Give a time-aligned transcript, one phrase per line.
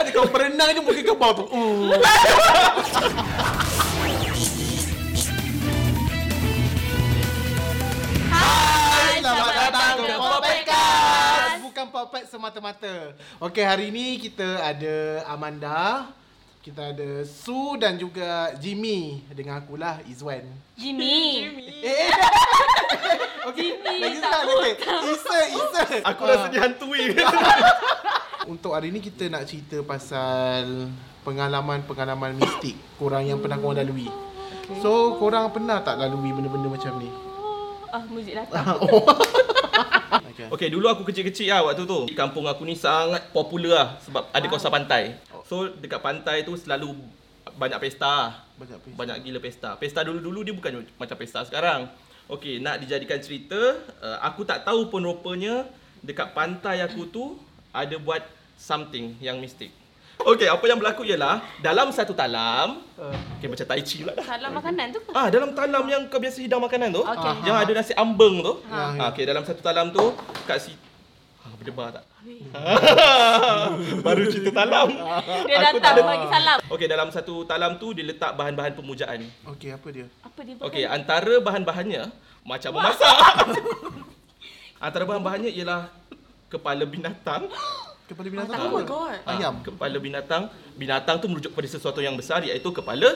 [0.00, 1.44] Keluar dia kau berenang je muka kau bau tu.
[1.52, 1.92] Uh.
[8.30, 11.58] Hai, Selamat datang ke Popcast.
[11.64, 12.94] Bukan Popet semata-mata.
[13.40, 16.06] Okey, hari ni kita ada Amanda,
[16.60, 20.44] kita ada Su dan juga Jimmy dengan akulah Izwan.
[20.76, 21.48] Jimmy.
[21.80, 22.10] Eh.
[23.50, 24.70] Okey, lagi tak sekali.
[24.76, 25.10] Okey.
[25.10, 25.82] Isa, Isa.
[26.04, 26.52] Aku rasa Ah.
[26.52, 27.04] dihantui.
[28.48, 30.88] Untuk hari ni kita nak cerita pasal
[31.28, 34.08] pengalaman-pengalaman mistik korang yang pernah korang lalui.
[34.80, 37.10] So, korang pernah tak lalui benda-benda macam ni?
[37.92, 38.80] Ah, muzik datang.
[38.86, 39.04] oh.
[40.30, 40.46] okay.
[40.48, 42.08] Okey, dulu aku kecil-kecil lah waktu tu.
[42.16, 45.20] Kampung aku ni sangat popular lah sebab ada kawasan pantai.
[45.44, 46.96] So dekat pantai tu selalu
[47.60, 48.08] banyak pesta.
[48.08, 48.28] lah.
[48.56, 48.96] Banyak pesta.
[48.96, 49.70] Banyak gila pesta.
[49.76, 51.90] Pesta dulu-dulu dia bukan macam pesta sekarang.
[52.30, 53.58] Okey, nak dijadikan cerita,
[54.00, 55.66] uh, aku tak tahu pun rupanya
[56.00, 57.36] dekat pantai aku tu
[57.70, 58.22] ada buat
[58.54, 59.70] something yang mistik.
[60.20, 64.20] Okey, apa yang berlaku ialah dalam satu talam, Uh, okey macam tai chi pula dah.
[64.22, 65.00] Salah makanan tu.
[65.10, 67.32] Ah, dalam talam yang kau biasa hidang makanan tu, Okey.
[67.42, 68.60] yang ada nasi ambeng tu.
[68.68, 68.80] Ha.
[68.92, 69.02] Ha.
[69.08, 70.12] Okey, dalam satu talam tu
[70.44, 70.76] kat si
[71.40, 72.04] Ha, berdebar tak?
[74.04, 74.92] Baru cerita talam.
[75.48, 76.58] Dia Aku datang tak- bagi salam.
[76.68, 79.24] Okey, dalam satu talam tu dia letak bahan-bahan pemujaan.
[79.48, 80.04] Okey, apa dia?
[80.20, 82.12] Apa dia Okey, antara bahan-bahannya
[82.42, 83.16] macam memasak.
[84.78, 85.88] antara bahan-bahannya ialah
[86.50, 87.46] kepala binatang.
[88.04, 89.22] Kepala binatang Oh my God.
[89.22, 89.62] Ah, Ayam.
[89.62, 90.50] Kepala binatang.
[90.74, 93.06] Binatang tu merujuk pada sesuatu yang besar iaitu kepala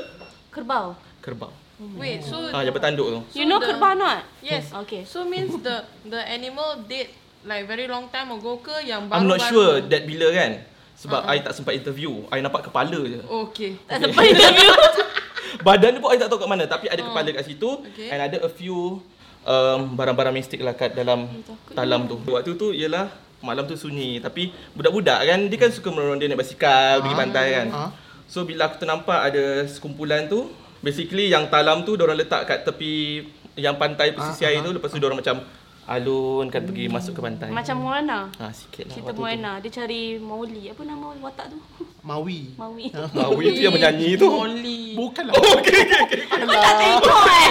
[0.48, 0.94] Kerbau.
[1.18, 1.50] kerbau.
[1.98, 3.18] Wait, so Ah, yang bertanduk tu.
[3.34, 4.22] You know the- kerbau not?
[4.38, 4.70] yes.
[4.86, 5.02] Okay.
[5.02, 7.10] So means the the animal dead
[7.42, 10.62] like very long time ago ke yang I'm baru not sure that bila kan.
[10.94, 11.34] Sebab Uh-uh.
[11.34, 12.22] I tak sempat interview.
[12.30, 13.18] I nampak kepala je.
[13.18, 13.74] Okay.
[13.90, 14.70] Tak sempat interview.
[15.66, 16.64] Badan dia pun I tak tahu kat mana.
[16.64, 17.10] Tapi ada Oh.
[17.10, 17.70] kepala kat situ.
[17.84, 18.08] Okay.
[18.08, 19.02] And ada a few
[19.44, 22.16] um, barang-barang mistik lah kat dalam takut talam tu.
[22.26, 23.08] Waktu tu ialah
[23.44, 24.18] malam tu sunyi.
[24.18, 27.20] Tapi budak-budak kan, dia kan suka meronda naik basikal, pergi Ah.
[27.20, 27.68] pantai kan.
[27.70, 27.90] Ah.
[28.24, 30.48] So bila aku ternampak ada sekumpulan tu,
[30.80, 34.72] basically yang talam tu orang letak kat tepi yang pantai pesisir Ah, air tu.
[34.72, 35.44] Lepas tu orang macam
[35.84, 37.48] alun kan pergi masuk ke pantai.
[37.52, 38.32] Macam Moana.
[38.40, 39.22] Ha, sikit lah Cerita waktu tu.
[39.24, 39.52] Moana.
[39.60, 40.62] Dia cari Mauli.
[40.72, 41.58] Apa nama watak tu?
[42.00, 42.52] Maui.
[42.56, 42.88] Maui.
[43.16, 44.28] Maui tu yang menyanyi tu.
[44.28, 44.96] Molly.
[44.96, 45.32] Bukanlah.
[45.36, 46.18] Oh, okay, okay, okay.
[46.44, 47.50] Tak tengok eh.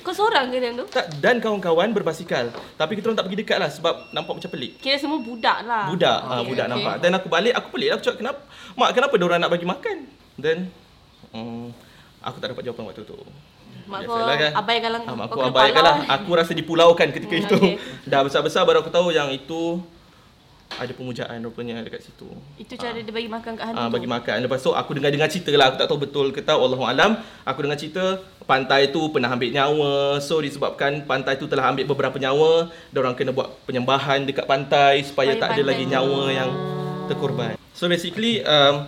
[0.00, 0.86] Kau seorang ke time tu?
[0.88, 2.48] Tak, dan kawan-kawan berbasikal.
[2.76, 4.80] Tapi kita orang tak pergi dekat lah sebab nampak macam pelik.
[4.80, 5.84] Kira semua budak lah.
[5.92, 6.74] Budak, ah, Okay, budak okay.
[6.76, 6.94] nampak.
[7.04, 7.94] Dan aku balik, aku pelik lah.
[8.00, 8.40] Aku cakap, kenapa?
[8.76, 9.96] Mak, kenapa dia orang nak bagi makan?
[10.40, 10.58] Then,
[11.36, 11.68] hmm,
[12.24, 13.16] aku tak dapat jawapan waktu tu.
[13.84, 14.50] Mak kau Biasalah kan.
[14.56, 15.00] abaikan lah.
[15.02, 15.94] Ah, mak kau aku kena abaikan lah.
[15.94, 16.14] palau, eh.
[16.16, 17.56] Aku rasa dipulaukan ketika Hmm, itu.
[17.56, 17.74] okay.
[18.10, 19.80] Dah besar-besar baru aku tahu yang itu
[20.72, 22.30] ada pemujaan rupanya dekat situ.
[22.56, 23.92] Itu cara dia bagi makan kat hantu Ah, tu.
[23.92, 24.36] bagi makan.
[24.40, 25.66] Lepas tu aku dengar-dengar cerita lah.
[25.66, 26.54] Aku tak tahu betul ke tak.
[26.54, 27.18] Wallahu alam.
[27.42, 29.92] Aku dengar cerita pantai tu pernah ambil nyawa.
[30.18, 35.30] So disebabkan pantai tu telah ambil beberapa nyawa, orang kena buat penyembahan dekat pantai supaya
[35.30, 36.50] Supaya tak ada pantai lagi tu- nyawa yang
[37.06, 37.50] terkorban.
[37.72, 38.86] So basically um,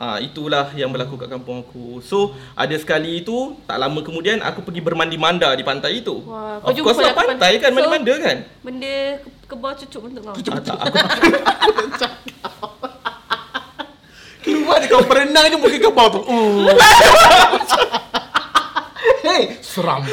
[0.00, 2.00] Ah, itulah yang berlaku kat kampung aku.
[2.00, 6.24] So, ada sekali itu, tak lama kemudian aku pergi bermandi-manda di pantai itu.
[6.24, 8.36] Wah, kau of jumpa course lah pantai pan- kan, So- mandi-manda kan.
[8.64, 10.32] Benda ke, ke bawah cucuk untuk kau.
[10.32, 10.96] Ah, tak, aku
[14.40, 16.20] Keluar dia kau berenang je muka kau bau tu.
[16.24, 16.72] Uh.
[19.20, 20.00] Hey, seram.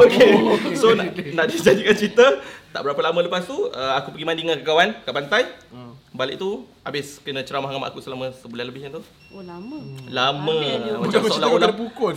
[0.00, 0.32] Okay.
[0.72, 2.24] So nak, nak dijadikan cerita
[2.72, 5.89] Tak berapa lama lepas tu uh, Aku pergi mandi dengan kawan Kat pantai Hmm.
[6.10, 9.78] Balik tu Habis kena ceramah dengan mak aku Selama sebulan lebih macam tu Oh lama.
[10.10, 10.98] Lama Habis.
[10.98, 11.68] Macam seolah-olah.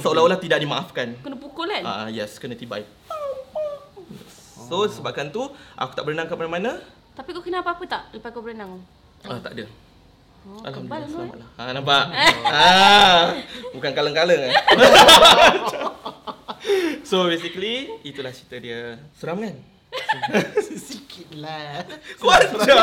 [0.01, 1.83] Seolah-olah tidak dimaafkan Kena pukul kan?
[1.85, 2.83] Ah Yes kena tibai
[4.65, 5.45] So sebabkan tu
[5.75, 6.81] Aku tak berenang ke mana-mana
[7.13, 8.81] Tapi kau kena apa-apa tak lepas kau berenang?
[9.21, 9.65] Ah tak ada
[10.43, 12.03] Oh, Alhamdulillah kebal tu, selamat lah ah, Nampak
[12.43, 13.21] ah,
[13.71, 14.51] Bukan kaleng-kaleng eh.
[17.07, 19.55] So basically Itulah cerita dia Seram kan?
[20.91, 21.85] Sikit lah.
[22.21, 22.75] Macam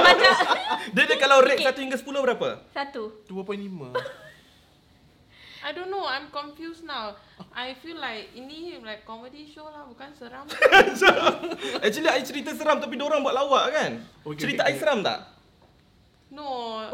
[0.94, 1.76] Dia dia kalau rate Okay.
[1.76, 2.48] 1 hingga 10 berapa?
[2.72, 3.12] satu.
[3.28, 3.92] 2.5.
[5.60, 7.20] I don't know, I'm confused now.
[7.52, 10.48] I feel like ini like comedy show lah, bukan seram.
[11.84, 14.00] Actually I cerita seram tapi orang buat lawak kan?
[14.24, 15.20] Okay, cerita okay, I seram tak?
[16.32, 16.88] No.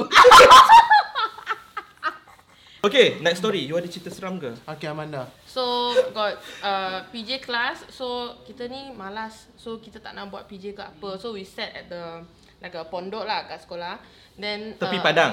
[2.86, 3.66] Okay, next story.
[3.66, 4.54] You ada cerita seram ke?
[4.62, 5.26] Okay, Amanda.
[5.42, 7.82] So got uh, PJ class.
[7.90, 9.50] So kita ni malas.
[9.58, 11.18] So kita tak nak buat PJ ke apa.
[11.18, 12.22] So we sat at the
[12.62, 13.98] like a pondok lah kat sekolah.
[14.38, 15.32] Then Tepi uh, padang.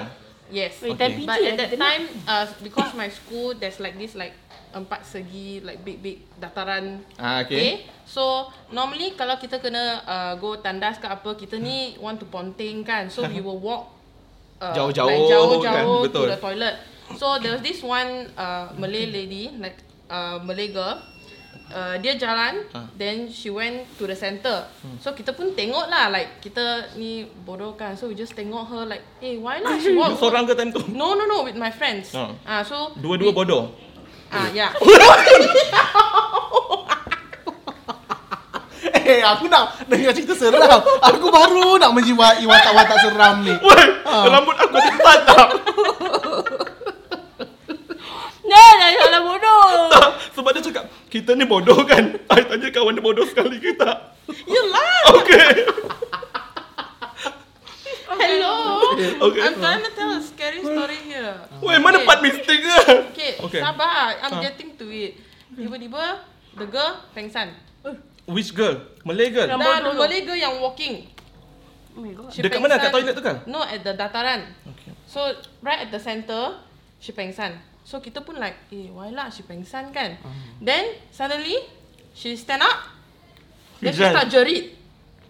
[0.50, 0.82] Yes.
[0.82, 1.22] Wait, Okay.
[1.22, 4.34] But at that time, uh, because my school there's like this like
[4.74, 7.06] empat segi like big big dataran.
[7.22, 7.54] Ah, okay.
[7.54, 7.72] Okay.
[8.02, 12.82] So normally kalau kita kena uh, go tandas ke apa, kita ni want to ponting
[12.82, 13.06] kan.
[13.06, 13.94] So we will walk
[14.58, 16.26] uh, Jauh-jauh like jauh-jauh kan, betul.
[16.26, 16.93] to the toilet.
[17.14, 20.98] So there was this one uh, Malay lady like uh, Malay girl.
[21.66, 22.86] uh, dia jalan, Ah.
[22.94, 24.62] then she went to the center.
[24.98, 26.60] So kita pun tengok lah, like kita
[26.94, 27.92] ni bodoh kan.
[27.92, 30.14] So we just tengok her like, eh why lah she You walk?
[30.20, 30.84] seorang ke time tu?
[30.88, 32.12] No no no with my friends.
[32.12, 32.30] Ah.
[32.44, 33.72] Ah so Dua-dua we- bodoh.
[34.28, 34.70] Ah ya.
[39.04, 40.80] Eh, aku nak dengar cerita seram.
[41.02, 43.52] Aku baru nak menjiwai watak-watak seram ni.
[43.52, 45.48] Weh, rambut aku tepat tak?
[48.44, 49.60] Dah, dah salah bodoh.
[49.90, 50.08] tak?
[50.32, 52.18] Sebab dia cakap, kita ni bodoh kan?
[52.34, 54.18] I tanya kawan dia bodoh sekali ke tak?
[54.26, 55.22] Yelah.
[55.22, 55.48] Okay.
[58.18, 58.54] Hello.
[59.30, 59.42] Okay.
[59.46, 61.38] I'm trying to tell a scary story here.
[61.62, 62.06] Mana Okay.
[62.06, 62.74] part mistik ke?
[63.14, 63.62] Okay, Okay.
[63.62, 64.18] sabar.
[64.18, 64.42] I'm Ah.
[64.42, 65.22] getting to it.
[65.54, 66.26] Tiba-tiba,
[66.58, 67.54] the girl pengsan.
[68.26, 68.82] Which girl?
[69.06, 69.46] Malay girl?
[69.54, 69.94] Nah, the.
[69.94, 71.06] Malay girl yang walking.
[71.94, 72.32] Oh my god.
[72.34, 72.74] She Dekat mana?
[72.74, 72.94] Kat pengsan.
[72.98, 73.36] toilet tu kan?
[73.46, 74.50] No, at the dataran.
[74.66, 74.90] Okay.
[75.06, 75.30] So,
[75.62, 76.58] right at the center,
[76.98, 77.60] she pengsan.
[77.84, 80.16] So, kita pun like, eh, why lah she pengsan kan?
[80.56, 81.60] Then, suddenly,
[82.16, 82.88] she stand up.
[83.78, 84.72] Then she start jerit.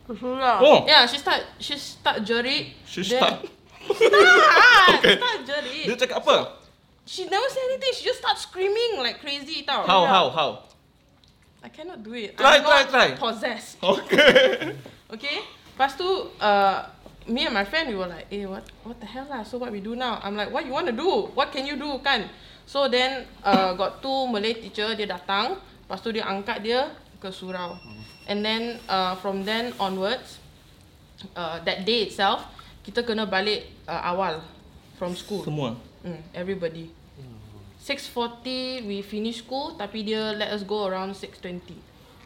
[0.06, 2.78] Oh, Yeah, she start, she start jerit.
[2.86, 3.36] she Then- start.
[3.84, 5.20] Start, Okay.
[5.20, 5.84] start jerit.
[5.84, 6.56] Dia cakap apa?
[7.04, 7.92] She never say anything.
[7.92, 9.84] She just start screaming like crazy tau.
[9.84, 10.50] How, how, how?
[11.60, 12.32] I cannot do it.
[12.32, 13.08] Try, I'm try, not try.
[13.12, 13.76] Possessed.
[13.84, 14.72] Okay.
[15.12, 15.36] Okay.
[15.76, 16.08] Lepas tu,
[16.40, 16.78] uh,
[17.26, 19.43] me and my friend we were like, eh, what, what the hell lah?
[19.43, 20.21] So what we do now?
[20.23, 21.31] I'm like, what you want to do?
[21.35, 22.29] What can you do kan?
[22.67, 25.61] So then, uh, got two Malay teacher dia datang.
[25.85, 27.76] Lepas tu dia angkat dia ke surau.
[28.29, 30.41] And then uh, from then onwards,
[31.37, 32.44] uh, that day itself,
[32.85, 34.41] kita kena balik uh, awal
[34.97, 35.44] from school.
[35.44, 35.76] Semua.
[36.05, 36.88] Mm, everybody.
[37.85, 41.69] 6.40 we finish school tapi dia let us go around 6.20.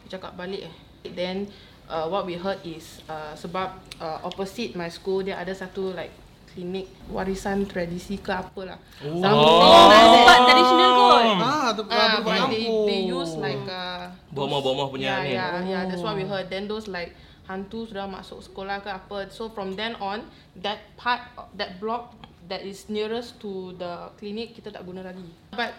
[0.07, 0.75] Dia cakap balik eh.
[1.11, 1.51] Then
[1.89, 6.13] uh, what we heard is uh, sebab uh, opposite my school dia ada satu like
[6.49, 8.77] klinik warisan tradisi ke apa lah.
[9.05, 9.21] Oh.
[9.21, 9.57] Something
[9.89, 10.47] like Tempat that.
[10.49, 11.23] tradisional kot.
[11.39, 15.31] Ah, tu Ah, uh, but they, they use like uh, Bomah-bomah punya yeah, ni.
[15.37, 16.49] Yeah, yeah, that's what we heard.
[16.49, 17.13] Then those like
[17.45, 19.29] hantu sudah masuk sekolah ke apa.
[19.33, 20.25] So from then on,
[20.61, 21.21] that part,
[21.57, 22.17] that block
[22.49, 25.25] that is nearest to the clinic kita tak guna lagi.
[25.53, 25.77] But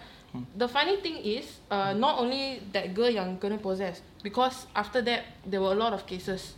[0.56, 5.27] the funny thing is, uh, not only that girl yang kena possess, because after that
[5.47, 6.55] there were a lot of cases.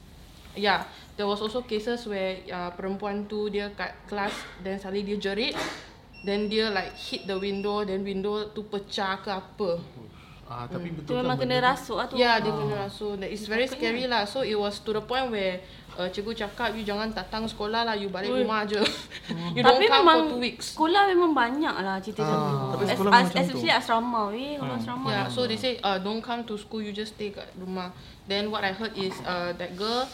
[0.52, 0.84] Yeah,
[1.16, 5.56] there was also cases where uh, perempuan tu dia kat kelas, then suddenly dia jerit,
[6.28, 9.80] then dia like hit the window, then window tu pecah ke apa.
[10.44, 11.68] Ah, tapi Tu betul memang kan kena benda tu?
[11.70, 12.14] rasuk lah tu.
[12.14, 13.06] Ya, dia kena rasa.
[13.16, 14.22] That is very scary lah.
[14.24, 17.94] So it was to the point where uh, cikgu cakap you jangan datang sekolah lah,
[17.94, 18.42] you balik Ui.
[18.42, 18.76] rumah je.
[19.56, 20.76] you don't Tapi come memang for two weeks.
[20.76, 22.56] sekolah memang banyak lah cerita macam tu.
[22.68, 23.40] Tapi As- sekolah as- macam tu.
[23.48, 25.08] Especially asrama weh, orang asrama.
[25.08, 27.88] Yeah, so they say uh, don't come to school, you just stay kat rumah.
[28.24, 30.04] Then what I heard is uh, that girl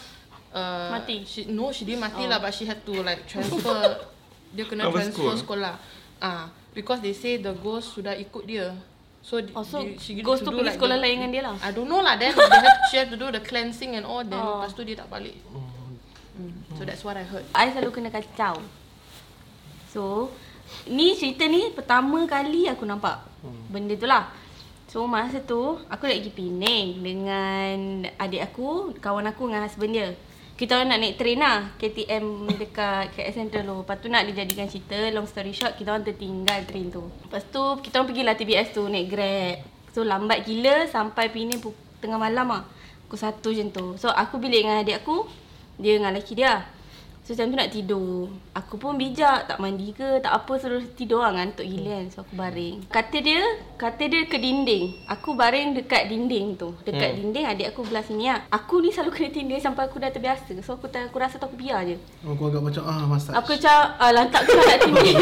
[0.51, 1.21] uh, Mati?
[1.23, 2.31] She, no, she didn't mati Oh.
[2.31, 4.07] lah, but she had to like transfer.
[4.49, 5.35] dia kena Apa transfer school?
[5.35, 5.75] sekolah.
[6.17, 8.71] Ah, because they say the ghost sudah ikut dia.
[9.19, 11.55] So, Oh, so dia- she ghost to pergi like sekolah the- lain dengan dia lah.
[11.59, 12.15] I don't know lah.
[12.15, 14.23] Then they have, she have to do the cleansing and all.
[14.23, 14.59] Then Oh.
[14.59, 15.35] lepas tu dia tak balik.
[16.39, 16.55] Mm.
[16.73, 17.43] So that's what I heard.
[17.51, 18.63] I selalu kena kacau.
[19.89, 20.31] So,
[20.85, 23.19] ni cerita ni pertama kali aku nampak
[23.67, 24.31] benda tu lah.
[24.87, 27.75] So, masa tu aku nak pergi Penang dengan
[28.15, 30.15] adik aku, kawan aku dengan husband dia.
[30.59, 33.79] Kita orang nak naik train lah KTM dekat KS Central tu.
[33.79, 37.07] Lepas tu nak dijadikan cerita Long story short Kita orang tertinggal train tu.
[37.07, 39.63] Lepas tu kita orang pergi lah TBS tu Naik Grab.
[39.95, 41.63] So lambat gila Sampai Penang
[42.03, 42.67] tengah malam lah.
[43.07, 43.85] Pukul satu macam tu.
[43.95, 45.31] So aku bilik dengan adik aku
[45.79, 46.67] Dia dengan lelaki dia
[47.29, 48.25] So time tu nak tidur.
[48.57, 52.05] Aku pun bijak Tak mandi ke Tak apa Suruh tidur lah Ngantuk gila kan.
[52.09, 52.89] So aku baring.
[52.89, 53.37] Kata dia
[53.77, 55.05] Kata dia ke dinding.
[55.05, 56.73] Aku baring dekat dinding tu.
[56.81, 57.29] Dekat Hmm.
[57.29, 58.41] dinding Adik aku belah sini lah.
[58.49, 60.57] Aku ni selalu kena tindih Sampai aku dah terbiasa.
[60.65, 62.01] So aku, tak, aku rasa tu aku biar je.
[62.25, 63.37] Oh, aku agak macam ah masak.
[63.37, 65.15] Aku macam ah, Lantak kau nak tindih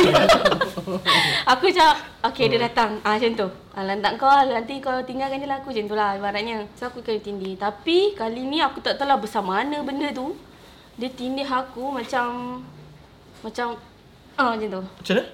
[1.51, 1.89] Aku macam
[2.23, 3.03] Okay dia datang.
[3.03, 3.47] Ah, Macam tu.
[3.75, 5.75] Ah, Lantak kau lah Nanti kau tinggalkan je lah aku.
[5.75, 6.71] Macam tu lah ibaratnya.
[6.79, 7.59] So aku kena tindih.
[7.59, 10.46] Tapi kali ni aku tak tahu lah Besar mana benda tu
[10.97, 12.59] Dia tindih aku macam
[13.45, 13.77] Macam
[14.35, 15.25] ah, Macam tu Macam mana?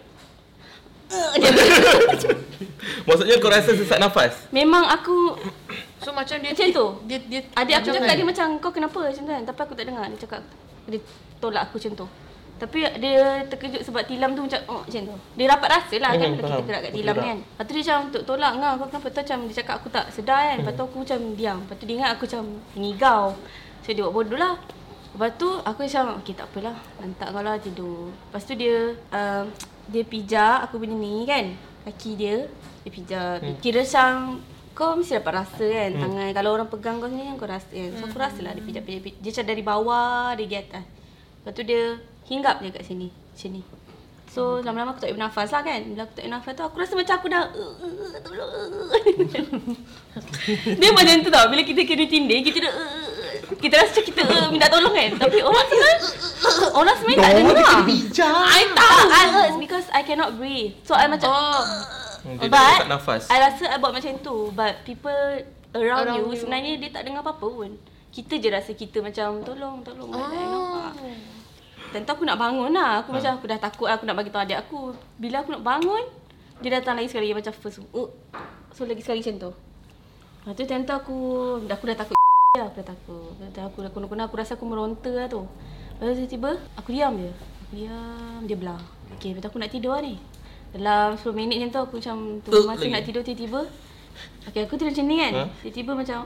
[2.17, 2.29] Tu.
[3.07, 4.49] Maksudnya kau rasa sesak nafas?
[4.49, 5.39] Memang aku
[6.03, 6.87] So macam dia Macam tu.
[7.07, 9.85] Dia dia Adik aku cakap dia macam Kau kenapa macam tu kan Tapi aku tak
[9.87, 10.41] dengar Dia cakap
[10.89, 10.99] Dia
[11.39, 12.07] tolak aku macam tu
[12.53, 15.15] tapi dia terkejut sebab tilam tu macam oh, macam tu.
[15.35, 16.67] Dia dapat rasa lah kan Hmm, bila kita faham.
[16.69, 17.37] gerak kat tilam kan.
[17.43, 20.05] Lepas tu dia macam untuk tolak ngah kau kenapa tu macam dia cakap aku tak
[20.15, 20.57] sedar kan.
[20.63, 21.57] Lepas tu aku macam diam.
[21.59, 22.43] Lepas tu dia ingat aku macam
[22.79, 23.23] ngigau.
[23.83, 24.53] So dia buat bodoh lah.
[25.13, 26.73] Lepas tu aku macam okay tak apalah.
[26.97, 28.09] Lantak kau lah tidur.
[28.09, 29.45] Lepas tu dia uh,
[29.85, 31.53] dia pijak aku punya ni kan.
[31.85, 32.49] Kaki dia
[32.81, 33.37] dia pijak.
[33.45, 33.57] Hmm.
[33.61, 34.41] Kira macam
[34.73, 37.91] kau mesti dapat rasa kan tangan kalau orang pegang kau sini kan kau rasa kan.
[37.93, 39.17] So aku rasa lah dia pijak pijak, pijak.
[39.21, 40.85] Dia macam dari bawah dia pergi atas.
[41.37, 41.81] Lepas tu dia
[42.25, 43.07] hinggap je kat sini.
[43.13, 43.61] Macam ni.
[44.33, 45.81] So lama-lama aku tak boleh bernafas lah kan.
[45.93, 47.43] Bila aku tak boleh bernafas tu aku rasa macam aku dah
[48.25, 48.49] tolong.
[50.81, 51.45] Dia macam tu tau.
[51.53, 52.73] Bila kita kena tindih kita dah
[53.59, 55.09] kita rasa macam kita uh, minta tolong kan.
[55.19, 55.97] Tapi orang sebenarnya
[56.73, 57.53] orang sebenarnya tak dengar.
[57.53, 58.33] dia kena bijak.
[58.33, 58.99] I tahu.
[59.09, 60.73] I hurts because I cannot breathe.
[60.83, 61.63] So I macam Oh.
[62.23, 63.27] Dia But tak nafas.
[63.27, 65.11] I rasa I buat macam tu But people
[65.75, 66.39] around, Around you, you.
[66.39, 67.75] Sebenarnya dia tak dengar apa-apa pun
[68.15, 70.23] Kita je rasa kita macam Tolong, tolong oh.
[70.23, 71.03] nampak
[71.91, 73.15] Tentu aku nak bangun lah Aku Ha.
[73.19, 76.03] macam aku dah takut Aku nak bagi tahu adik aku Bila aku nak bangun
[76.63, 78.09] Dia datang lagi sekali Macam first uh.
[78.71, 79.51] So lagi sekali macam tu
[80.47, 81.17] Lepas tu tentu aku
[81.67, 82.22] dah Aku dah takut
[82.53, 85.41] ya, Aku dah takut Lepas aku dah kuna-kuna Aku rasa aku meronta lah tu
[85.97, 88.77] Lepas tu tiba-tiba Aku diam je Aku diam Dia belah
[89.17, 90.21] Okay lepas tu aku nak tidur lah ni
[90.69, 92.93] Dalam 10 minit macam tu Aku macam tu Uh, Masa lagi.
[92.93, 93.65] nak tidur tiba-tiba
[94.45, 95.43] Okay aku tidur macam ni kan Ha?
[95.65, 96.17] Tiba-tiba macam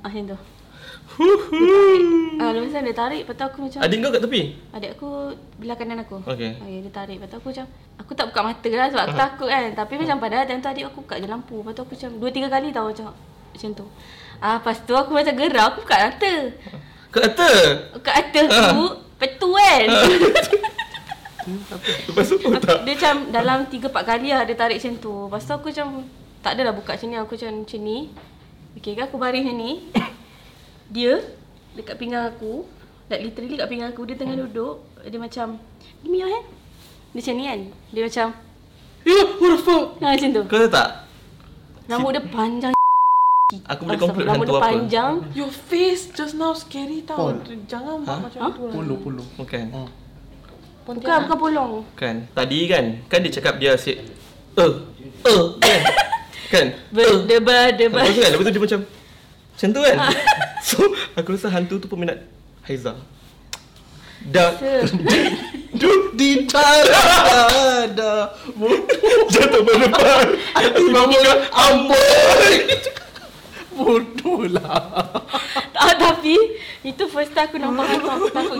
[0.00, 0.38] Ah macam tu
[2.40, 4.40] Ah, lepas tu dia tarik, lepas tu aku macam Adik kau kat tepi?
[4.72, 5.08] Adik aku
[5.60, 6.16] belah kanan aku.
[6.22, 6.56] Okey.
[6.56, 7.16] Okay, dia tarik.
[7.20, 7.66] Lepas tu aku macam
[7.98, 9.68] aku tak buka mata lah sebab aku takut kan.
[9.74, 11.60] Tapi macam padahal time tu adik aku buka je lampu.
[11.60, 13.06] Lepas tu aku macam dua tiga kali tau macam
[13.50, 13.86] macam tu.
[14.38, 16.34] Ah, lepas tu aku macam gerak aku buka mata.
[17.10, 17.50] Kat kata?
[17.96, 18.78] Buka mata tu,
[19.18, 19.86] petu kan.
[22.06, 22.84] Lepas tu kau tak?
[22.84, 25.14] dia macam dalam tiga empat kali lah dia tarik macam tu.
[25.26, 25.88] Lepas tu aku macam
[26.38, 27.16] tak adalah buka macam ni.
[27.18, 27.98] Aku macam macam ni.
[28.78, 29.72] Okay kan aku baring macam ni.
[30.94, 31.12] Dia
[31.74, 32.62] dekat pinggang aku.
[33.08, 34.02] Like literally kat pinggang aku.
[34.06, 34.84] Dia tengah duduk.
[35.02, 35.56] Dia macam,
[36.04, 36.46] give me your hand.
[37.10, 37.60] Dia macam ni kan.
[37.90, 38.28] Dia macam,
[39.08, 39.84] Ya, what the fuck?
[40.04, 40.42] nah, macam tu.
[40.44, 40.88] Kau tahu tak?
[41.88, 42.77] Rambut dia panjang.
[43.48, 44.60] Aku boleh Rambut hantu dia apa?
[44.60, 45.12] panjang.
[45.32, 47.32] Your face just now scary tau.
[47.32, 47.40] Paul.
[47.64, 48.24] Jangan buat Ha?
[48.28, 48.48] macam Ha?
[48.52, 48.72] tu lah.
[48.76, 49.26] Puluh, puluh.
[49.40, 49.64] Bukan.
[49.72, 49.88] Hmm.
[50.84, 51.72] Bukan, bukan polong.
[51.96, 52.28] Kan.
[52.36, 54.04] Tadi kan, kan dia cakap dia asyik
[54.52, 54.84] uh,
[55.24, 55.80] uh, kan?
[56.52, 56.66] kan?
[56.92, 58.04] Berdebar, debar.
[58.04, 58.80] Lepas tu kan, lepas tu dia macam
[59.56, 59.96] macam tu kan?
[60.68, 60.76] so,
[61.16, 62.20] aku rasa hantu tu peminat
[62.68, 63.00] Haiza.
[64.28, 64.60] Dah
[65.72, 67.88] Duduk di tanah
[69.32, 70.36] jatuh berdepan.
[70.76, 72.52] Tiba muka amboi.
[73.78, 74.82] Bodoh lah.
[75.78, 76.34] Ah, tapi
[76.82, 78.58] itu first time aku nampak hantu aku takut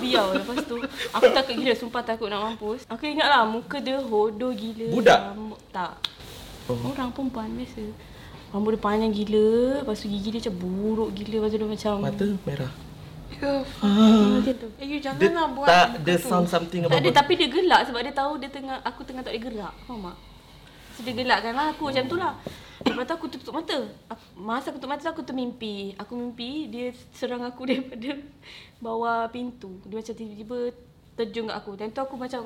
[0.00, 0.24] Biar.
[0.34, 0.76] Lepas tu
[1.12, 2.88] Aku takut gila Sumpah takut nak mampus.
[2.88, 4.88] Aku ingat lah Muka dia hodoh gila.
[4.88, 5.20] Budak?
[5.36, 5.92] Rambut, Tak.
[6.66, 6.90] Oh.
[6.90, 7.84] Orang perempuan biasa.
[8.50, 9.48] Rambut dia panjang gila
[9.84, 12.72] Lepas tu gigi dia macam buruk gila Lepas tu dia macam Mata merah.
[13.36, 14.68] Ya, tu.
[14.80, 16.24] Eh, you jangan Dia lah buat tak tu.
[16.24, 19.20] sound something Tak ada about tapi dia gelak Sebab dia tahu dia tengah Aku tengah
[19.20, 19.74] tak boleh gerak.
[19.84, 20.16] Faham tak?
[20.96, 22.32] So dia gelakkan lah aku macam tu lah
[22.84, 23.78] Lepas tu aku tutup mata.
[24.12, 25.96] Aku- Masa aku tutup mata aku termimpi.
[25.96, 28.20] Aku mimpi dia serang aku daripada
[28.82, 29.80] bawah pintu.
[29.88, 30.58] Dia macam tiba-tiba
[31.16, 31.72] terjun kat aku.
[31.78, 32.44] Dan tu aku macam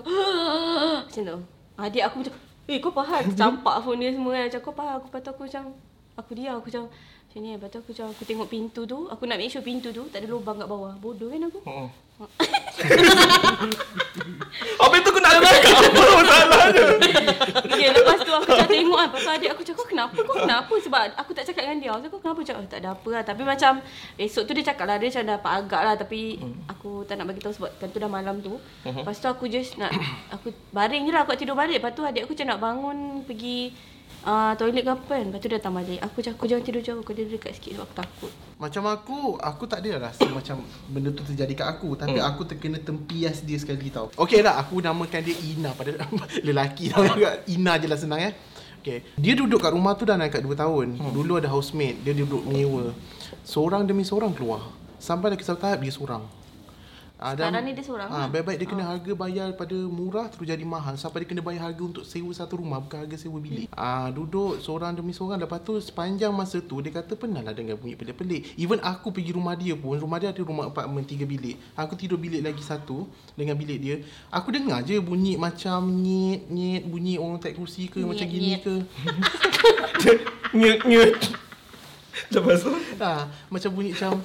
[1.07, 1.39] Macam tu.
[1.81, 2.35] Adik aku macam
[2.71, 3.25] Eh kau faham?
[3.41, 4.45] Campak phone dia semua kan.
[4.47, 4.95] Macam kau faham?
[5.03, 5.63] Aku tu aku macam
[6.15, 6.55] Aku diam.
[6.63, 8.99] Aku macam Macam ni Lepas tu aku macam Aku tengok pintu tu.
[9.11, 10.95] Aku nak make sure pintu tu Tak ada lubang kat bawah.
[11.03, 11.59] Bodoh kan aku.
[11.67, 11.91] Oh.
[14.81, 16.85] Habis tu aku nak cakap apa masalahnya?
[17.71, 19.09] Okay, lepas tu aku macam tengok kan.
[19.17, 20.17] Tu adik aku cakap, kau kenapa?
[20.21, 20.75] Kau kenapa?
[20.77, 21.91] Sebab aku tak cakap dengan dia.
[21.97, 22.41] Aku cakap, kau kenapa?
[22.45, 23.23] Cakap, "Oh, tak ada apa lah.
[23.25, 23.73] Tapi macam,
[24.21, 24.97] esok tu dia cakap lah.
[25.01, 25.95] Dia macam dapat agak lah.
[25.97, 26.21] Tapi
[26.69, 28.61] aku tak nak bagi tahu sebab tentu dah malam tu.
[28.85, 29.93] Lepas tu aku just nak,
[30.35, 31.25] aku baring je lah.
[31.25, 31.81] Aku tidur balik.
[31.81, 33.73] Lepas tu adik aku macam nak bangun pergi
[34.23, 35.25] uh, toilet ke apa kan.
[35.27, 35.99] Lepas tu dia datang balik.
[36.01, 37.01] Aku cakap, aku jangan tidur jauh.
[37.01, 38.33] Kau tidur dekat sikit sebab aku takut.
[38.61, 42.29] Macam aku, aku tak ada rasa macam benda tu terjadi kat aku Tapi Hmm.
[42.29, 45.97] aku terkena tempias dia sekali tau Okay lah, aku namakan dia Ina pada
[46.47, 47.09] lelaki tau
[47.57, 48.37] Ina je lah senang eh
[48.85, 51.09] Okay, dia duduk kat rumah tu dah nak kat 2 tahun Hmm.
[51.09, 52.93] Dulu ada housemate, dia duduk menyewa
[53.45, 54.61] Seorang demi seorang keluar
[55.01, 56.21] Sampai dah kisah tahap dia seorang
[57.21, 58.27] Ah, Sekarang ni dia seorang ah, lah.
[58.27, 60.97] Baik-baik dia kena harga bayar pada murah terus jadi mahal.
[60.97, 63.69] Sampai dia kena bayar harga untuk sewa satu rumah Bukan harga sewa bilik.
[63.71, 67.77] Ah, Duduk seorang demi seorang Lepas tu sepanjang masa tu Dia kata pernah lah dengar
[67.77, 68.57] bunyi pelik-pelik.
[68.57, 71.61] Even aku pergi rumah dia pun Rumah dia ada rumah apartmen tiga bilik.
[71.77, 73.05] Aku tidur bilik lagi satu
[73.37, 73.97] Dengan bilik dia.
[74.33, 78.49] Aku dengar je bunyi macam nyet nyet Bunyi orang tarik kursi ke Macam Nyet, gini
[78.57, 78.63] nyet.
[78.65, 78.75] ke.
[80.57, 81.13] Nyut nyut.
[82.31, 82.73] Lepas tu?
[82.97, 84.17] Ah, Macam bunyi macam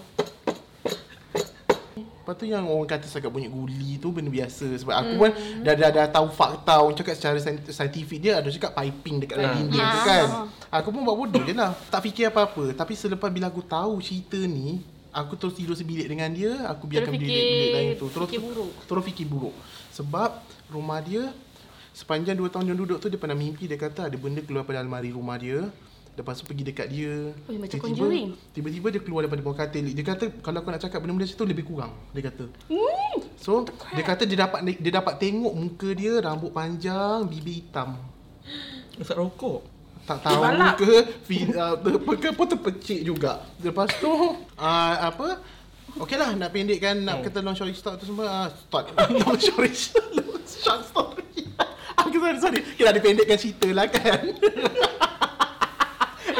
[2.26, 4.66] Lepas tu yang orang kata cakap bunyi guli tu benda biasa.
[4.76, 5.30] Sebab aku pun
[5.62, 9.38] dah, dah, dah tahu fakta Orang cakap secara sain- saintifik dia ada cakap piping dekat
[9.38, 9.58] dalam Ah.
[9.62, 10.04] dinding tu Ah.
[10.04, 10.26] kan.
[10.74, 11.78] Aku pun buat bodoh je lah.
[11.86, 12.74] Tak fikir apa-apa.
[12.74, 14.82] Tapi selepas bila aku tahu cerita ni
[15.14, 18.06] Aku terus tidur sebilik dengan dia Aku biarkan Terus bilik, bilik lain tu.
[18.10, 18.72] Terus fikir buruk.
[18.84, 19.56] Terus fikir buruk.
[19.94, 20.30] Sebab
[20.68, 21.30] rumah dia
[21.94, 24.82] Sepanjang 2 tahun dia duduk tu Dia pernah mimpi Dia kata ada benda keluar pada
[24.82, 25.70] almari rumah dia
[26.16, 27.12] Lepas tu pergi dekat dia.
[27.46, 28.28] Oi, macam Tiba-tiba- Conjuring.
[28.52, 29.84] Tiba-tiba dia keluar daripada bawah katil.
[29.86, 32.46] Dia kata Kalau kau nak cakap benda-benda macam tu Lebih kurang Dia kata.
[33.36, 38.00] So Dia kata dia dapat Dia dapat tengok muka dia Rambut panjang Bibir hitam.
[38.96, 39.60] Usap rokok.
[40.06, 40.40] tak tahu
[40.78, 40.94] ke?
[41.26, 43.44] Fi, uh, apa apa terpecik juga.
[43.60, 44.08] Lepas tu
[44.56, 45.42] uh, apa?
[45.96, 48.92] Okey lah nak pendekkan nak kata long story start tu semua uh, start
[49.24, 49.72] long story
[50.46, 51.24] short story.
[51.96, 52.60] Okay, sorry, sorry.
[52.76, 54.22] Kita nak dipendekkan cerita lah kan.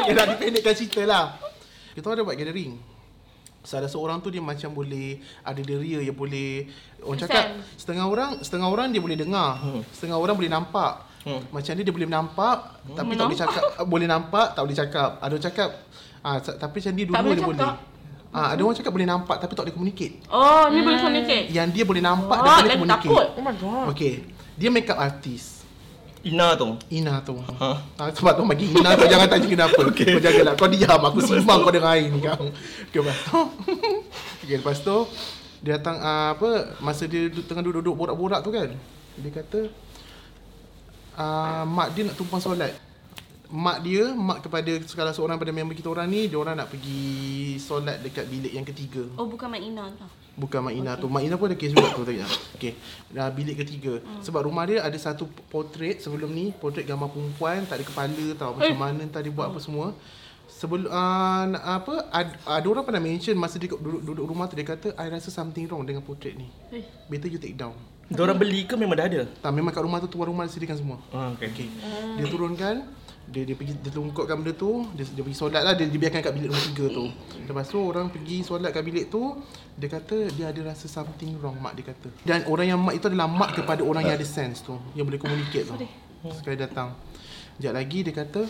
[0.08, 1.24] Kita nak dipendekkan cerita lah.
[1.92, 2.76] Kita ada buat gathering.
[3.60, 6.70] So, ada seorang tu dia macam boleh ada deria yang boleh
[7.02, 7.44] orang cakap
[7.74, 9.58] setengah orang setengah orang dia boleh dengar,
[9.90, 11.02] setengah orang boleh nampak.
[11.26, 11.42] Hmm.
[11.50, 12.58] Macam dia dia boleh nampak
[12.94, 15.10] tapi tak boleh cakap boleh nampak tak boleh cakap.
[15.18, 15.70] Ada orang cakap
[16.22, 17.74] ah tapi macam dia Tak dua boleh dia cakap.
[17.74, 17.94] boleh.
[18.30, 20.14] Ah ada orang cakap boleh nampak tapi tak boleh communicate.
[20.28, 21.46] Oh, ni boleh communicate.
[21.50, 23.10] Yang dia boleh nampak Oh, dan boleh communicate.
[23.10, 23.26] takut.
[23.34, 23.84] Oh my god.
[23.90, 24.14] Okay.
[24.54, 25.55] Dia makeup artist.
[26.26, 26.74] Ina tu.
[26.90, 27.38] Ina tu.
[27.38, 27.70] Ha?
[28.02, 29.80] Ha, sebab tu bagi Ina tu jangan tanya kenapa.
[29.94, 30.18] Okay.
[30.18, 30.54] Kau jagalah.
[30.58, 31.00] Kau diam.
[31.06, 32.50] Aku simbang kau dengar air ni kau.
[32.90, 33.40] Okay, lepas tu.
[34.42, 34.98] okay, lepas tu.
[35.62, 38.74] Dia datang uh, apa masa dia tengah duduk-duduk borak-borak tu kan.
[39.16, 39.70] Dia kata
[41.16, 42.74] uh, mak dia nak tumpang solat.
[43.46, 47.54] Mak dia, mak kepada salah seorang pada member kita orang ni, dia orang nak pergi
[47.62, 49.06] solat dekat bilik yang ketiga.
[49.14, 50.25] Oh, bukan Mak Ina tu.
[50.36, 51.08] Bukan Mak Ina tu.
[51.08, 52.20] Mak Ina pun ada kes juga tu tadi.
[52.60, 52.76] Okey.
[53.08, 54.04] Dah bilik ketiga.
[54.04, 54.20] Hmm.
[54.20, 58.52] Sebab rumah dia ada satu portrait sebelum ni, portrait gambar perempuan, tak ada kepala tau.
[58.52, 58.76] Macam Eh.
[58.76, 59.96] mana tadi buat apa semua.
[60.46, 64.62] Sebelum uh, apa ada, ada orang pernah mention masa dia duduk, duduk rumah tu dia
[64.62, 66.46] kata I rasa something wrong dengan portrait ni.
[66.70, 66.84] Eh.
[67.08, 67.74] Better you take down.
[68.06, 69.26] Diorang beli ke memang dah ada?
[69.26, 70.96] Tak memang kat rumah tu tuan rumah dia sediakan semua.
[71.10, 71.50] Ah, okay.
[71.50, 71.68] Okey.
[72.20, 72.86] Dia turunkan
[73.26, 76.20] dia dia pergi dia tungkukkan benda tu, dia, dia pergi solat lah, dia, dia biarkan
[76.22, 77.06] kat bilik nombor tiga tu.
[77.46, 79.22] Lepas tu orang pergi solat kat bilik tu,
[79.74, 82.08] dia kata dia ada rasa something wrong mak dia kata.
[82.22, 85.18] Dan orang yang mak itu adalah mak kepada orang yang ada sense tu, yang boleh
[85.18, 85.74] communicate tu.
[86.30, 86.94] Sekali datang.
[87.56, 88.42] Sekejap lagi dia kata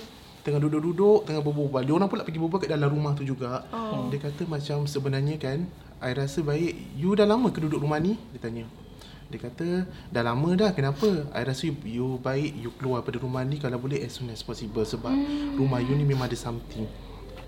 [0.47, 1.83] tengah duduk-duduk, tengah berbual.
[1.83, 3.67] Dia orang pula pergi berbual kat dalam rumah tu juga.
[3.75, 4.07] Oh.
[4.15, 5.67] Dia kata macam sebenarnya kan,
[5.99, 8.15] I rasa baik you dah lama ke duduk rumah ni?
[8.31, 8.86] Dia tanya.
[9.27, 13.43] Dia kata dah lama dah kenapa I rasa you, you baik you keluar pada rumah
[13.43, 15.59] ni kalau boleh as soon as possible sebab hmm.
[15.59, 16.87] rumah you ni memang ada something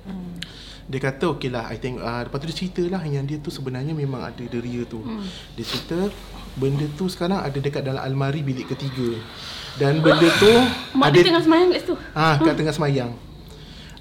[0.03, 0.43] hmm.
[0.91, 3.55] dia kata okey lah I think uh, lepas tu dia cerita lah yang dia tu
[3.55, 5.55] sebenarnya memang ada deria tu hmm.
[5.55, 6.11] dia cerita
[6.59, 9.15] benda tu sekarang ada dekat dalam almari bilik ketiga
[9.79, 10.51] dan benda tu
[10.99, 11.95] Mak ada dia tengah semayang kat situ.
[12.11, 13.11] Ah, kat tengah semayang.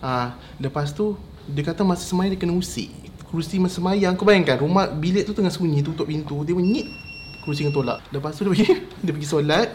[0.02, 1.14] Ah, lepas tu
[1.46, 2.90] dia kata masa semayang dia kena usik.
[3.30, 6.90] Kerusi masa semayang kau bayangkan rumah bilik tu tengah sunyi tutup pintu dia menyit
[7.56, 8.00] kena tolak.
[8.12, 8.66] Lepas tu dia pergi
[9.06, 9.70] dia pergi solat.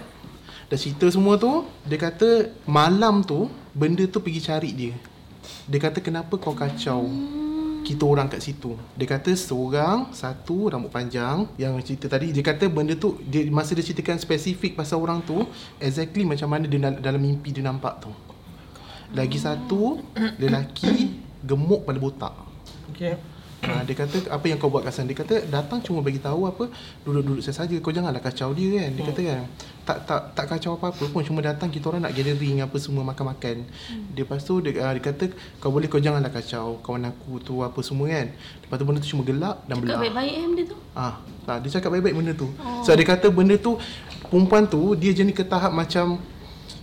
[0.68, 4.94] Dah cerita semua tu, dia kata malam tu benda tu pergi cari dia.
[5.68, 7.08] Dia kata kenapa kau kacau
[7.82, 8.78] kita orang kat situ.
[8.94, 13.74] Dia kata seorang, satu rambut panjang yang cerita tadi dia kata benda tu dia masa
[13.74, 15.44] dia ceritakan spesifik pasal orang tu
[15.82, 18.10] exactly macam mana dia dal- dalam mimpi dia nampak tu.
[19.12, 20.00] Lagi satu
[20.40, 22.34] lelaki gemuk pada botak.
[22.94, 23.31] Okay.
[23.62, 26.50] Ha, dia kata apa yang kau buat kat sana Dia kata datang cuma bagi tahu
[26.50, 26.66] apa
[27.06, 29.42] Duduk-duduk saya saja Kau janganlah kacau dia kan Dia kata kan
[29.86, 33.62] Tak tak tak kacau apa-apa pun Cuma datang kita orang nak gathering apa semua Makan-makan
[34.18, 35.30] Dia lepas tu dia, uh, dia kata
[35.62, 39.08] Kau boleh kau janganlah kacau Kawan aku tu apa semua kan Lepas tu benda tu
[39.14, 40.76] cuma gelap dan Cakap belah baik-baik eh benda tu.
[40.92, 42.48] Ah, tak, dia cakap baik-baik benda tu.
[42.56, 42.80] Oh.
[42.82, 43.76] So dia kata benda tu
[44.32, 46.16] perempuan tu dia jenis ke tahap macam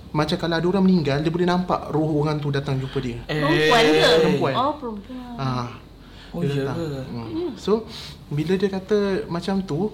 [0.09, 3.17] macam kalau ada orang meninggal dia boleh nampak roh orang tu datang jumpa dia.
[3.25, 4.09] Perempuan ke?
[4.21, 4.53] Perempuan.
[4.53, 5.33] Oh, perempuan.
[5.37, 5.88] Ah.
[6.29, 6.77] Oh, dia ya datang.
[6.77, 6.87] ke?
[7.09, 7.51] Hmm.
[7.57, 7.85] So
[8.29, 9.89] bila dia kata macam tu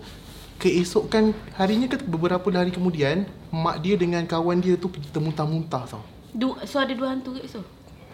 [0.56, 6.04] keesokan harinya ke beberapa hari kemudian mak dia dengan kawan dia tu pergi termuntah-muntah tau.
[6.36, 7.64] Du- so ada dua hantu kat situ?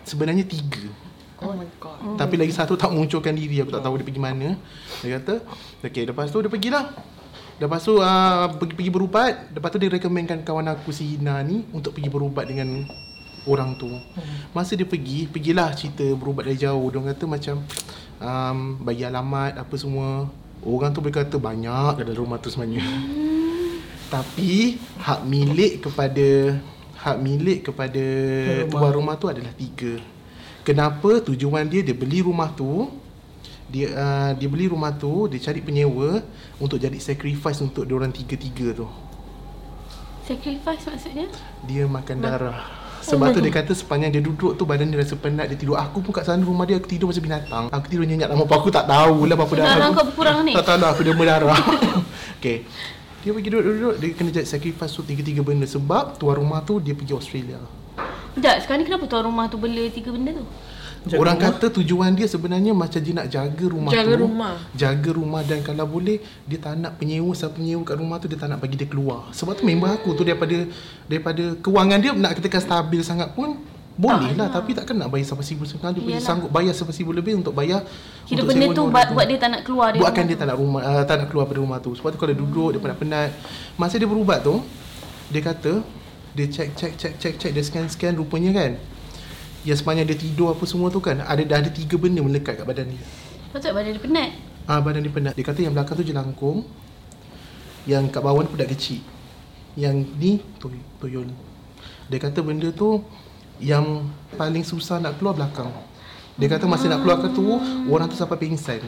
[0.05, 0.89] Sebenarnya tiga.
[1.41, 1.97] Oh my god.
[1.97, 2.17] Hmm.
[2.21, 4.61] Tapi lagi satu tak munculkan diri Aku tak tahu dia pergi mana
[5.01, 5.41] Dia kata
[5.81, 6.93] Okay lepas tu dia pergilah
[7.57, 11.65] Lepas tu uh, pergi, pergi berubat Lepas tu dia recommendkan kawan aku si Ina ni
[11.73, 12.85] Untuk pergi berubat dengan
[13.49, 13.89] orang tu
[14.53, 17.65] Masa dia pergi Pergilah cerita berubat dari jauh Dia kata macam
[18.21, 20.29] um, Bagi alamat apa semua
[20.61, 22.85] Orang tu boleh kata banyak dalam rumah tu sebenarnya
[24.13, 26.61] Tapi Hak milik kepada
[27.01, 28.05] Hak milik kepada
[28.69, 29.97] Tuan rumah tu adalah tiga
[30.61, 32.85] Kenapa tujuan dia dia beli rumah tu
[33.71, 36.19] dia uh, dia beli rumah tu dia cari penyewa
[36.59, 38.87] untuk jadi sacrifice untuk dia orang tiga-tiga tu.
[40.27, 41.31] Sacrifice maksudnya?
[41.63, 42.80] Dia makan darah.
[43.01, 45.75] Sebab tu dia kata sepanjang dia duduk tu badan dia rasa penat dia tidur.
[45.75, 47.65] Aku pun kat sana rumah dia aku tidur macam binatang.
[47.69, 49.97] Aku tidur nyenyak lama apa aku tak tahu lah apa darah Darah aku.
[49.97, 50.53] kau berkurang ni?
[50.53, 51.59] Tak tahu lah aku demam darah.
[52.37, 52.57] okay.
[53.21, 56.93] Dia pergi duduk-duduk dia kena jadi sacrifice tu tiga-tiga benda sebab tuan rumah tu dia
[56.93, 57.61] pergi Australia.
[58.31, 60.45] Sekejap, sekarang ni kenapa tuan rumah tu bela tiga benda tu?
[61.01, 61.49] Jaga Orang rumah.
[61.57, 64.21] kata tujuan dia sebenarnya macam dia nak jaga rumah Jaga tu.
[64.21, 64.53] rumah.
[64.77, 68.37] Jaga rumah dan kalau boleh dia tak nak penyewa siapa penyewa kat rumah tu dia
[68.37, 69.25] tak nak bagi dia keluar.
[69.33, 70.53] Sebab tu member aku tu daripada
[71.09, 73.57] daripada kewangan dia nak katakan stabil sangat pun
[73.91, 76.25] boleh lah tapi takkan nak bayar sampai seribu sekarang dia boleh Yalah.
[76.25, 77.83] sanggup bayar sampai seribu lebih untuk bayar
[78.23, 80.57] Kira untuk benda tu buat, buat dia tak nak keluar dia buatkan dia tak nak
[80.57, 81.91] rumah uh, tak nak keluar pada rumah tu.
[81.97, 83.29] Sebab tu kalau duduk dia penat-penat.
[83.75, 84.61] Masa dia berubat tu
[85.27, 85.81] dia kata
[86.31, 88.71] dia check check check check check dia scan scan rupanya kan
[89.61, 92.65] yang sepanjang dia tidur apa semua tu kan ada dah ada tiga benda melekat kat
[92.65, 93.01] badan dia.
[93.53, 94.29] Patut badan dia penat.
[94.65, 95.33] Ah badan dia penat.
[95.37, 96.65] Dia kata yang belakang tu jelangkung.
[97.85, 99.01] Yang kat bawah ni budak kecil.
[99.77, 101.29] Yang ni toy- toyol.
[102.09, 103.01] Dia kata benda tu
[103.61, 105.69] yang paling susah nak keluar belakang.
[106.37, 107.45] Dia kata masa nak keluar tu
[107.89, 108.81] orang tu sampai pingsan.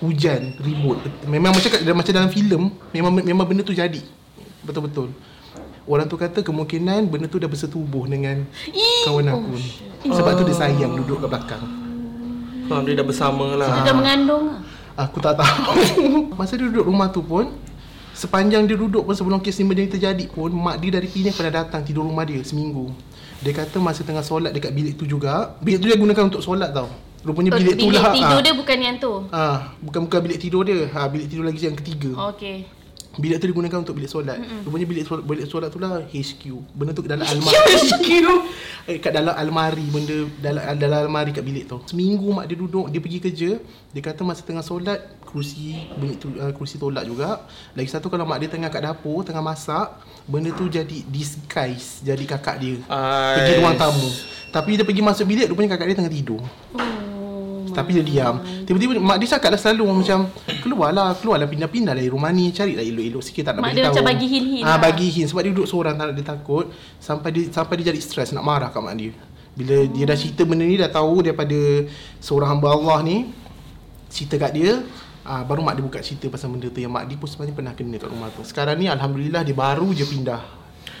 [0.00, 0.96] Hujan, ribut.
[1.28, 4.00] Memang macam macam dalam filem, memang memang benda tu jadi.
[4.64, 5.12] Betul-betul.
[5.90, 9.58] Orang tu kata kemungkinan benda tu dah bersetubuh dengan Ih, kawan aku.
[10.06, 11.64] Sebab tu dia sayang duduk kat belakang.
[12.70, 13.82] Faham dia dah bersama Dia lah.
[13.82, 14.60] dah mengandung lah.
[14.94, 15.74] Aku tak tahu.
[16.38, 17.50] Masa dia duduk rumah tu pun
[18.14, 21.34] sepanjang dia duduk pun sebelum kes ni benda ni terjadi pun mak dia dari Penang
[21.34, 22.94] pernah datang tidur rumah dia seminggu.
[23.42, 26.70] Dia kata masa tengah solat dekat bilik tu juga, bilik tu dia gunakan untuk solat
[26.70, 26.86] tau.
[27.26, 28.14] Rupanya bilik, tu bilik lah.
[28.14, 28.44] tidur ah.
[28.46, 29.12] dia bukan yang tu.
[29.34, 30.86] Ah, bukan bukan bilik tidur dia.
[30.94, 32.14] Ha, bilik tidur lagi yang ketiga.
[32.14, 32.64] Oh, okay.
[33.18, 34.38] Bilik tu digunakan untuk bilik solat.
[34.38, 34.70] Mm-mm.
[34.70, 36.42] Rupanya bilik solat, bilik solat tu lah HQ.
[36.78, 37.58] Benda tu kat dalam almari.
[37.90, 38.08] HQ.
[38.86, 41.82] eh, kat dalam almari benda dalam dalam almari kat bilik tu.
[41.90, 43.50] Seminggu mak dia duduk, dia pergi kerja,
[43.90, 47.42] dia kata masa tengah solat kerusi bunyi tu, uh, kerusi tolak juga.
[47.74, 49.98] Lagi satu kalau mak dia tengah kat dapur, tengah masak,
[50.30, 52.78] benda tu jadi disguise, jadi kakak dia.
[53.34, 53.58] Pergi Ais.
[53.58, 54.08] ruang tamu.
[54.54, 56.42] Tapi dia pergi masuk bilik rupanya kakak dia tengah tidur.
[56.78, 57.09] Oh.
[57.72, 58.34] Tapi dia diam.
[58.62, 60.18] Tiba-tiba mak dia cakap dah selalu macam
[60.58, 63.92] keluarlah, keluarlah pindah-pindah dari rumah ni, carilah elok-elok sikit tak nak Mak bagi dia tahu.
[63.92, 64.76] macam bagi hint-hint Ah lah.
[64.78, 66.64] bagi hint sebab dia duduk seorang tak nak dia takut
[66.96, 69.12] sampai dia sampai dia jadi stres nak marah kat mak dia.
[69.50, 71.58] Bila dia dah cerita benda ni dah tahu daripada
[72.18, 73.16] seorang hamba Allah ni
[74.06, 74.72] cerita kat dia
[75.20, 77.72] Ah, baru mak dia buka cerita pasal benda tu yang mak dia pun sebenarnya pernah
[77.72, 78.40] kena kat rumah tu.
[78.40, 80.40] Sekarang ni alhamdulillah dia baru je pindah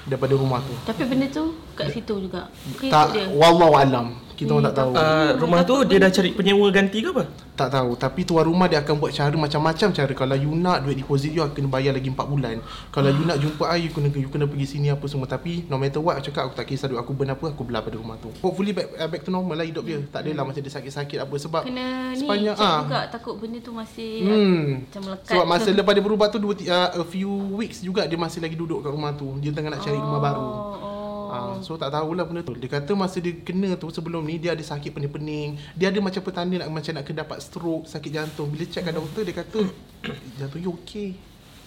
[0.02, 0.76] daripada rumah tu.
[0.84, 2.52] Tapi benda tu kat situ juga.
[2.68, 3.26] Bukan Tak dia.
[3.32, 4.06] wallahu alam.
[4.40, 4.90] Kita orang Hmm, tak tahu.
[4.94, 7.24] Uh, rumah tu dia dah cari penyewa ganti ke apa?
[7.52, 10.96] Tak tahu Tapi tuan rumah dia akan buat cara macam-macam cara Kalau you nak duit
[10.96, 12.56] deposit you akan kena bayar lagi 4 bulan
[12.88, 15.76] Kalau you nak jumpa I you kena, you kena pergi sini apa semua Tapi no
[15.76, 18.16] matter what aku cakap aku tak kisah duit aku burn apa Aku belah pada rumah
[18.16, 21.18] tu Hopefully back, uh, back to normal lah hidup dia Tak adalah macam dia sakit-sakit
[21.20, 22.80] apa Sebab Kena ni sepanjang- check ah.
[22.80, 24.64] juga takut benda tu masih Hmm.
[24.82, 25.28] macam melekat.
[25.28, 28.56] Sebab masa lepas dia berubat tu dua, uh, A few weeks juga Dia masih lagi
[28.56, 30.48] duduk kat rumah tu Dia tengah nak cari rumah baru
[30.80, 30.89] Oh,
[31.30, 31.54] oh.
[31.54, 32.58] Ah, so tak tahulah benda tu.
[32.58, 35.54] Dia kata masa dia kena tu sebelum ni dia ada sakit pening-pening.
[35.78, 38.50] Dia ada macam petanda nak macam nak dapat stroke, sakit jantung.
[38.50, 39.60] Bila check kat doktor dia kata
[40.42, 41.14] jantung you okey.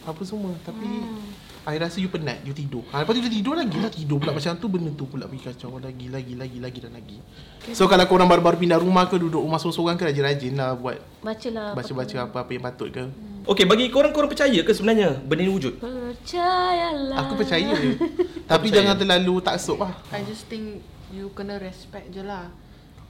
[0.03, 0.51] Apa semua.
[0.67, 1.63] Tapi hmm.
[1.63, 2.83] I rasa you penat, you tidur.
[2.91, 5.47] Ha, lepas tu dia tidur lagi lah tidur pula macam tu benda tu pula pergi
[5.47, 7.23] kacau lagi lagi lagi lagi dan lagi.
[7.71, 11.71] So kalau korang baru-baru pindah rumah ke duduk rumah sorang-sorang ke rajin-rajin lah buat Bacalah.
[11.71, 13.03] baca-baca apa-apa yang patut ke.
[13.43, 15.75] Okey, bagi korang korang percaya ke sebenarnya benda ni wujud?
[15.83, 17.27] Percayalah.
[17.27, 17.75] Aku percaya.
[18.51, 18.75] Tapi percaya.
[18.79, 19.91] jangan terlalu taksub lah.
[20.15, 20.79] I just think
[21.11, 22.47] you kena respect je lah.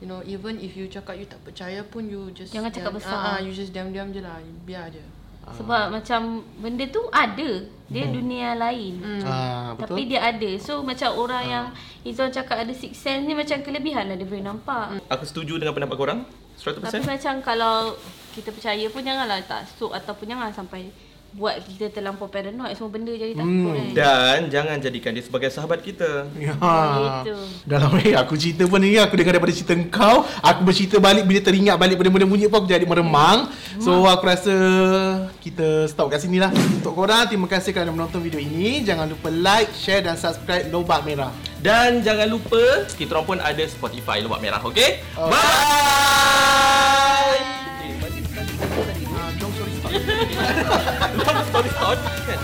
[0.01, 2.99] You know, even if you cakap you tak percaya pun you just Jangan cakap diam-
[2.99, 3.13] besar.
[3.15, 4.41] Ah, ah, you just diam-diam je lah.
[4.65, 5.05] Biar je.
[5.43, 7.49] Sebab macam benda tu ada.
[7.93, 9.05] Dia dunia lain.
[9.21, 10.17] Ah, Tapi betul.
[10.17, 10.49] dia ada.
[10.57, 11.65] So macam orang yang
[12.01, 14.97] Izon cakap ada six sense ni macam kelebihan lah dia boleh nampak.
[15.13, 16.19] Aku setuju dengan pendapat korang.
[16.57, 16.79] 100%.
[16.79, 17.93] Tapi macam kalau
[18.33, 20.89] kita percaya pun janganlah taksub ataupun jangan sampai
[21.33, 23.73] buat kita terlampau paranoid semua benda jadi takut Hmm.
[23.73, 23.89] kan.
[23.97, 26.29] Dan jangan jadikan dia sebagai sahabat kita.
[26.37, 26.53] Ya.
[26.53, 27.33] Gitu.
[27.65, 31.41] Dalam ni aku cerita pun ni aku dengar daripada cerita kau, aku bercerita balik bila
[31.41, 33.49] teringat balik benda-benda bunyi pun aku jadi meremang.
[33.81, 34.53] So aku rasa
[35.41, 36.53] kita stop kat sini lah.
[36.53, 38.85] Untuk korang terima kasih kerana menonton video ini.
[38.85, 41.33] Jangan lupa like, share dan subscribe Lobak Merah.
[41.57, 45.01] Dan jangan lupa kita orang pun ada Spotify Lubak Merah, okey?
[45.17, 45.33] Oh.
[45.33, 45.41] Bye.
[47.33, 47.62] Ah,
[51.23, 52.37] 他们好几天。